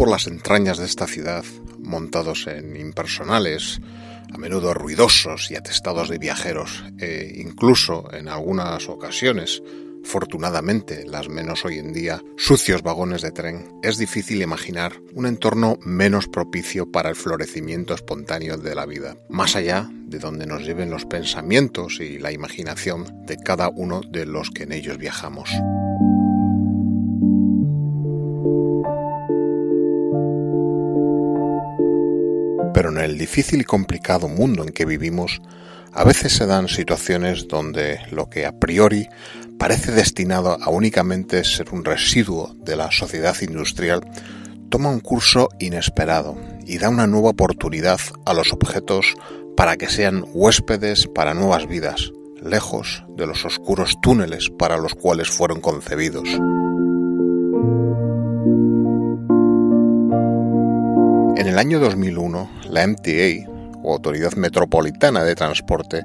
[0.00, 1.44] por las entrañas de esta ciudad,
[1.78, 3.82] montados en impersonales,
[4.32, 9.62] a menudo ruidosos y atestados de viajeros, e incluso en algunas ocasiones,
[10.02, 15.76] fortunadamente las menos hoy en día, sucios vagones de tren, es difícil imaginar un entorno
[15.82, 20.88] menos propicio para el florecimiento espontáneo de la vida, más allá de donde nos lleven
[20.88, 25.50] los pensamientos y la imaginación de cada uno de los que en ellos viajamos.
[32.80, 35.42] Pero en el difícil y complicado mundo en que vivimos,
[35.92, 39.06] a veces se dan situaciones donde lo que a priori
[39.58, 44.00] parece destinado a únicamente ser un residuo de la sociedad industrial
[44.70, 49.14] toma un curso inesperado y da una nueva oportunidad a los objetos
[49.58, 55.28] para que sean huéspedes para nuevas vidas, lejos de los oscuros túneles para los cuales
[55.28, 56.30] fueron concebidos.
[61.40, 63.50] En el año 2001, la MTA,
[63.82, 66.02] o Autoridad Metropolitana de Transporte,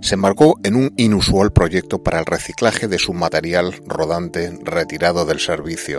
[0.00, 5.40] se embarcó en un inusual proyecto para el reciclaje de su material rodante retirado del
[5.40, 5.98] servicio.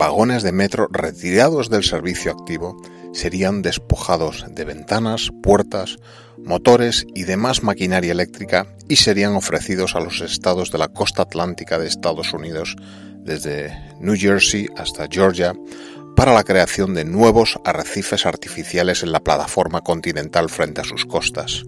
[0.00, 2.76] Vagones de metro retirados del servicio activo
[3.12, 5.98] serían despojados de ventanas, puertas,
[6.38, 11.78] motores y demás maquinaria eléctrica y serían ofrecidos a los estados de la costa atlántica
[11.78, 12.74] de Estados Unidos,
[13.18, 15.54] desde New Jersey hasta Georgia,
[16.22, 21.64] para la creación de nuevos arrecifes artificiales en la plataforma continental frente a sus costas.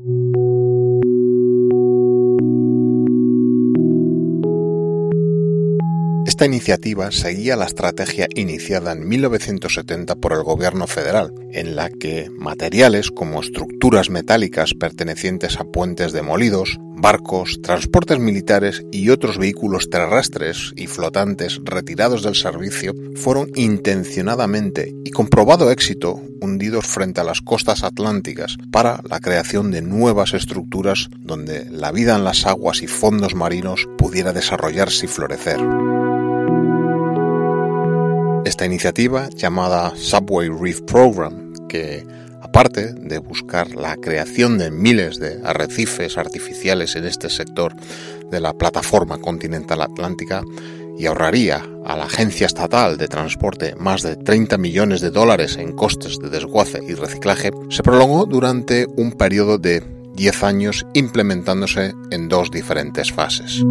[6.24, 12.30] Esta iniciativa seguía la estrategia iniciada en 1970 por el gobierno federal, en la que
[12.30, 20.72] materiales como estructuras metálicas pertenecientes a puentes demolidos, barcos, transportes militares y otros vehículos terrestres
[20.76, 27.40] y flotantes retirados del servicio fueron intencionadamente y con probado éxito hundidos frente a las
[27.40, 32.86] costas atlánticas para la creación de nuevas estructuras donde la vida en las aguas y
[32.86, 35.58] fondos marinos pudiera desarrollarse y florecer.
[38.44, 42.06] Esta iniciativa, llamada Subway Reef Program, que
[42.54, 47.74] aparte de buscar la creación de miles de arrecifes artificiales en este sector
[48.30, 50.44] de la plataforma continental atlántica
[50.96, 55.72] y ahorraría a la Agencia Estatal de Transporte más de 30 millones de dólares en
[55.72, 59.82] costes de desguace y reciclaje, se prolongó durante un periodo de
[60.14, 63.64] 10 años implementándose en dos diferentes fases.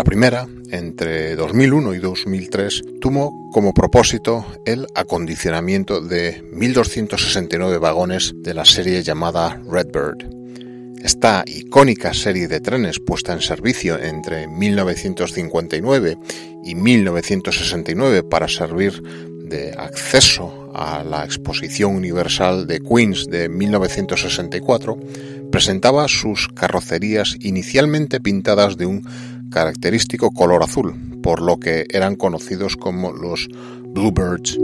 [0.00, 8.54] La primera, entre 2001 y 2003, tuvo como propósito el acondicionamiento de 1.269 vagones de
[8.54, 10.26] la serie llamada Redbird.
[11.04, 16.16] Esta icónica serie de trenes puesta en servicio entre 1959
[16.64, 24.98] y 1969 para servir de acceso a la Exposición Universal de Queens de 1964,
[25.52, 29.02] presentaba sus carrocerías inicialmente pintadas de un
[29.50, 33.48] característico color azul, por lo que eran conocidos como los
[33.92, 34.58] Bluebirds.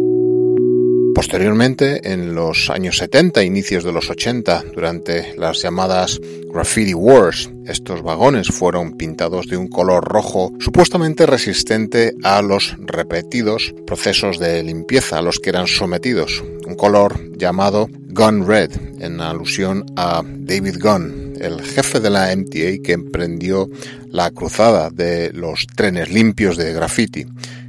[1.17, 6.21] Posteriormente, en los años 70 inicios de los 80, durante las llamadas
[6.53, 13.75] Graffiti Wars, estos vagones fueron pintados de un color rojo supuestamente resistente a los repetidos
[13.87, 19.87] procesos de limpieza a los que eran sometidos, un color llamado Gun Red, en alusión
[19.97, 23.69] a David Gunn, el jefe de la MTA que emprendió
[24.11, 27.27] la cruzada de los trenes limpios de graffiti,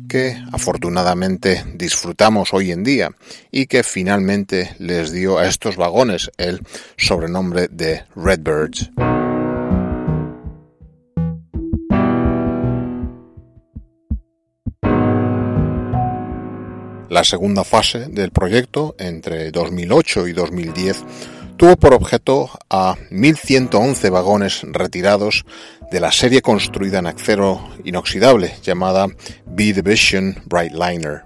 [0.07, 3.11] que afortunadamente disfrutamos hoy en día
[3.51, 6.61] y que finalmente les dio a estos vagones el
[6.95, 8.91] sobrenombre de Redbirds.
[17.09, 21.03] La segunda fase del proyecto, entre 2008 y 2010,
[21.57, 25.43] tuvo por objeto a 1.111 vagones retirados
[25.91, 29.07] de la serie construida en acero inoxidable llamada
[29.45, 31.23] B Division Brightliner.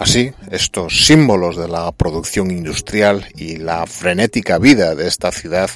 [0.00, 5.70] Así, estos símbolos de la producción industrial y la frenética vida de esta ciudad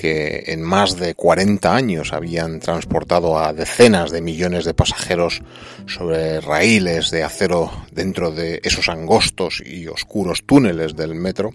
[0.00, 5.42] que en más de 40 años habían transportado a decenas de millones de pasajeros
[5.86, 11.52] sobre raíles de acero dentro de esos angostos y oscuros túneles del metro,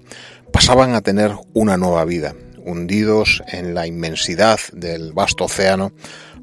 [0.54, 5.92] pasaban a tener una nueva vida, hundidos en la inmensidad del vasto océano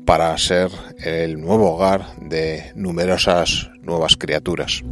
[0.05, 4.83] para ser el nuevo hogar de numerosas nuevas criaturas.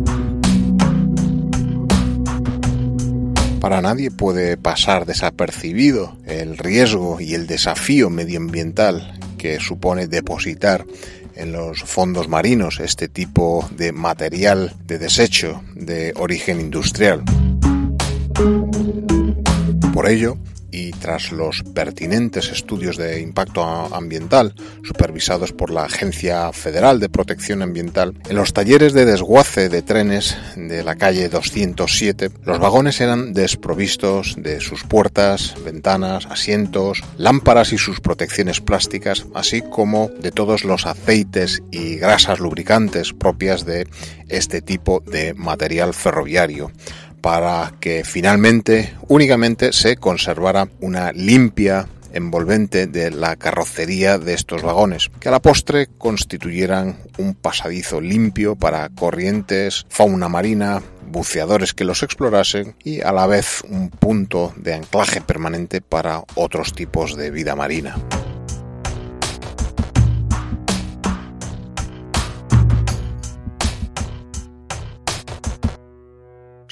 [3.60, 10.86] Para nadie puede pasar desapercibido el riesgo y el desafío medioambiental que supone depositar
[11.34, 17.22] en los fondos marinos este tipo de material de desecho de origen industrial.
[19.92, 20.38] Por ello,
[20.70, 27.62] y tras los pertinentes estudios de impacto ambiental supervisados por la Agencia Federal de Protección
[27.62, 33.32] Ambiental, en los talleres de desguace de trenes de la calle 207, los vagones eran
[33.32, 40.64] desprovistos de sus puertas, ventanas, asientos, lámparas y sus protecciones plásticas, así como de todos
[40.64, 43.86] los aceites y grasas lubricantes propias de
[44.28, 46.70] este tipo de material ferroviario
[47.20, 55.10] para que finalmente únicamente se conservara una limpia envolvente de la carrocería de estos vagones,
[55.20, 62.02] que a la postre constituyeran un pasadizo limpio para corrientes, fauna marina, buceadores que los
[62.02, 67.56] explorasen y a la vez un punto de anclaje permanente para otros tipos de vida
[67.56, 67.96] marina.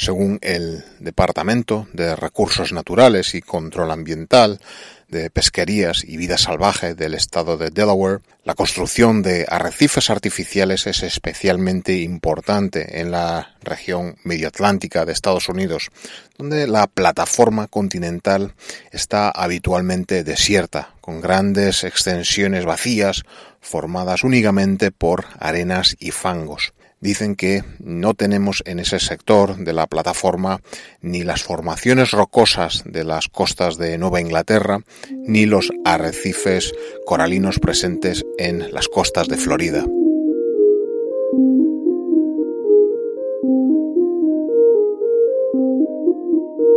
[0.09, 4.59] Según el Departamento de Recursos Naturales y Control Ambiental,
[5.07, 11.03] de Pesquerías y Vida Salvaje del estado de Delaware, la construcción de arrecifes artificiales es
[11.03, 15.91] especialmente importante en la región medioatlántica de Estados Unidos,
[16.39, 18.55] donde la plataforma continental
[18.91, 23.25] está habitualmente desierta, con grandes extensiones vacías
[23.61, 29.87] formadas únicamente por arenas y fangos dicen que no tenemos en ese sector de la
[29.87, 30.61] plataforma
[31.01, 34.81] ni las formaciones rocosas de las costas de Nueva Inglaterra
[35.11, 36.73] ni los arrecifes
[37.07, 39.85] coralinos presentes en las costas de Florida.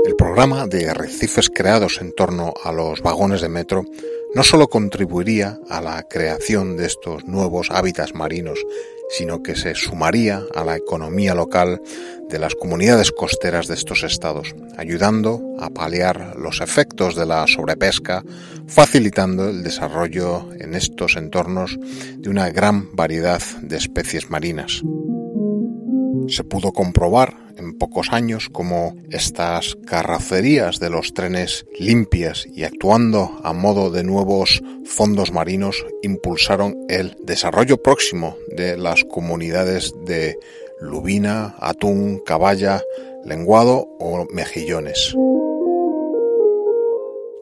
[0.05, 3.85] El programa de arrecifes creados en torno a los vagones de metro
[4.33, 8.59] no solo contribuiría a la creación de estos nuevos hábitats marinos,
[9.11, 11.81] sino que se sumaría a la economía local
[12.29, 18.23] de las comunidades costeras de estos estados, ayudando a paliar los efectos de la sobrepesca,
[18.67, 21.77] facilitando el desarrollo en estos entornos
[22.17, 24.81] de una gran variedad de especies marinas.
[26.27, 33.39] Se pudo comprobar en pocos años como estas carrocerías de los trenes limpias y actuando
[33.43, 40.37] a modo de nuevos fondos marinos impulsaron el desarrollo próximo de las comunidades de
[40.81, 42.81] lubina, atún, caballa,
[43.23, 45.15] lenguado o mejillones.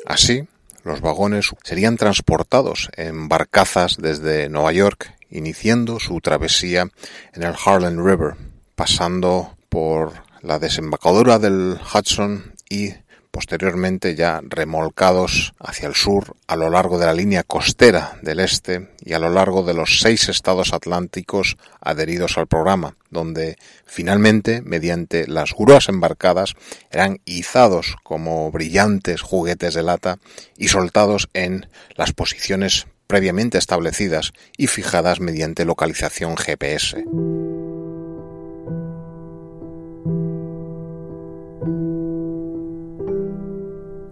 [0.06, 0.44] Así,
[0.84, 6.90] los vagones serían transportados en barcazas desde Nueva York, iniciando su travesía
[7.34, 8.36] en el Harlem River,
[8.76, 12.94] pasando por la desembocadura del Hudson y
[13.32, 18.90] posteriormente ya remolcados hacia el sur a lo largo de la línea costera del este
[19.00, 25.28] y a lo largo de los seis estados atlánticos adheridos al programa, donde finalmente, mediante
[25.28, 26.56] las grúas embarcadas,
[26.92, 30.18] eran izados como brillantes juguetes de lata
[30.58, 37.06] y soltados en las posiciones previamente establecidas y fijadas mediante localización GPS.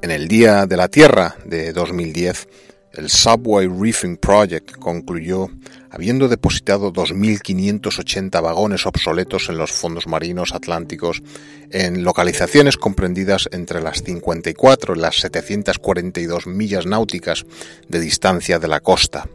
[0.01, 2.47] En el Día de la Tierra de 2010,
[2.93, 5.49] el Subway Reefing Project concluyó
[5.89, 11.23] habiendo depositado 2.580 vagones obsoletos en los fondos marinos atlánticos
[11.71, 17.45] en localizaciones comprendidas entre las 54 y las 742 millas náuticas
[17.87, 19.27] de distancia de la costa.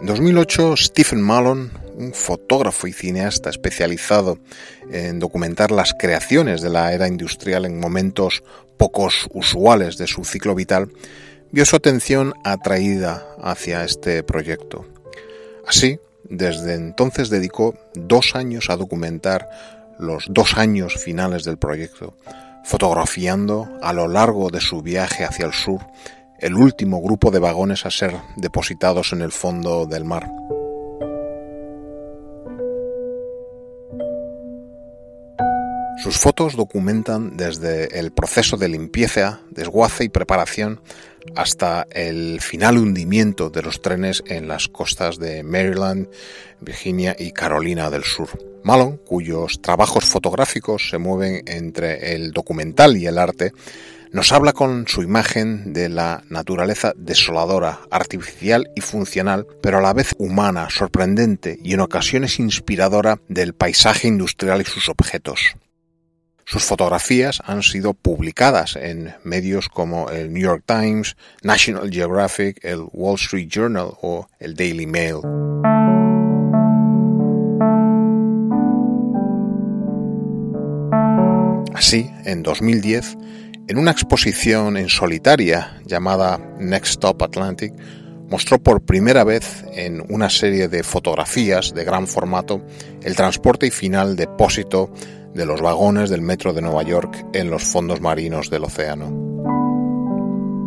[0.00, 4.38] En 2008, Stephen Malone un fotógrafo y cineasta especializado
[4.90, 8.42] en documentar las creaciones de la era industrial en momentos
[8.76, 10.90] pocos usuales de su ciclo vital,
[11.52, 14.86] vio su atención atraída hacia este proyecto.
[15.66, 19.48] Así, desde entonces dedicó dos años a documentar
[19.98, 22.14] los dos años finales del proyecto,
[22.64, 25.80] fotografiando a lo largo de su viaje hacia el sur
[26.38, 30.30] el último grupo de vagones a ser depositados en el fondo del mar.
[36.02, 40.80] Sus fotos documentan desde el proceso de limpieza, desguace y preparación
[41.36, 46.08] hasta el final hundimiento de los trenes en las costas de Maryland,
[46.60, 48.28] Virginia y Carolina del Sur.
[48.64, 53.52] Malone, cuyos trabajos fotográficos se mueven entre el documental y el arte,
[54.12, 59.92] nos habla con su imagen de la naturaleza desoladora, artificial y funcional, pero a la
[59.92, 65.56] vez humana, sorprendente y en ocasiones inspiradora del paisaje industrial y sus objetos.
[66.46, 72.84] Sus fotografías han sido publicadas en medios como el New York Times, National Geographic, el
[72.92, 75.20] Wall Street Journal o el Daily Mail.
[81.74, 83.16] Así, en 2010,
[83.68, 87.72] en una exposición en solitaria llamada Next Stop Atlantic,
[88.28, 92.62] mostró por primera vez en una serie de fotografías de gran formato
[93.02, 94.92] el transporte y final depósito
[95.34, 99.34] de los vagones del metro de Nueva York en los fondos marinos del océano.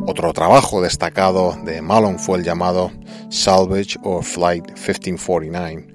[0.05, 2.91] Otro trabajo destacado de Malone fue el llamado
[3.29, 5.87] Salvage or Flight 1549,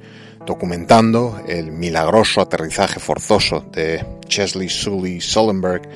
[0.47, 5.88] documentando el milagroso aterrizaje forzoso de Chesley Sully Sullenberg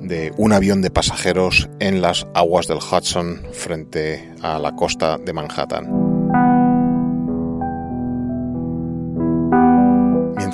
[0.00, 5.32] de un avión de pasajeros en las aguas del Hudson frente a la costa de
[5.32, 5.99] Manhattan.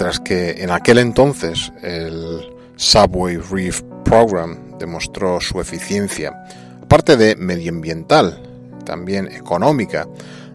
[0.06, 6.44] Mientras que en aquel entonces el Subway Reef Program demostró su eficiencia,
[6.80, 8.40] aparte de medioambiental,
[8.84, 10.06] también económica,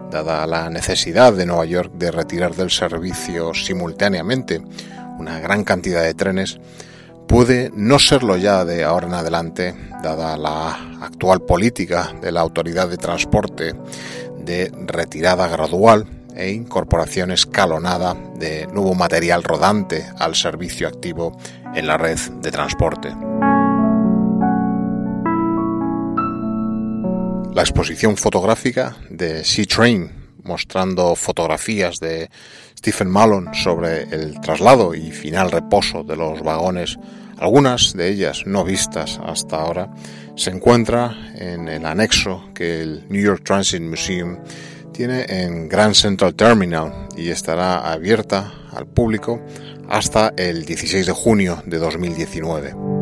[0.10, 4.62] dada la necesidad de Nueva York de retirar del servicio simultáneamente
[5.20, 6.58] una gran cantidad de trenes,
[7.28, 10.70] puede no serlo ya de ahora en adelante, dada la
[11.02, 13.76] actual política de la Autoridad de Transporte
[14.46, 21.38] de retirada gradual e incorporación escalonada de nuevo material rodante al servicio activo
[21.76, 23.10] en la red de transporte.
[27.54, 30.10] La exposición fotográfica de Sea Train,
[30.44, 32.30] mostrando fotografías de
[32.78, 36.98] Stephen Malone sobre el traslado y final reposo de los vagones
[37.42, 39.90] algunas de ellas no vistas hasta ahora,
[40.36, 44.38] se encuentra en el anexo que el New York Transit Museum
[45.02, 49.42] tiene en Grand Central Terminal y estará abierta al público
[49.90, 53.01] hasta el 16 de junio de 2019.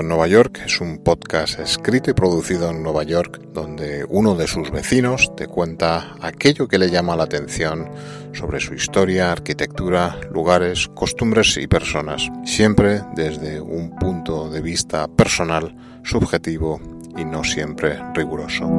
[0.00, 4.46] En Nueva York es un podcast escrito y producido en Nueva York donde uno de
[4.46, 7.90] sus vecinos te cuenta aquello que le llama la atención
[8.32, 15.74] sobre su historia, arquitectura, lugares, costumbres y personas, siempre desde un punto de vista personal,
[16.04, 16.80] subjetivo
[17.16, 18.70] y no siempre riguroso.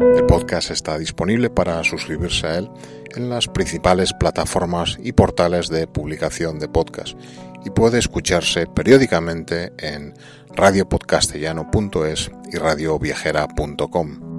[0.00, 2.70] El podcast está disponible para suscribirse a él
[3.14, 7.18] en las principales plataformas y portales de publicación de podcast
[7.64, 10.14] y puede escucharse periódicamente en
[10.54, 14.29] radiopodcastellano.es y radioviajera.com.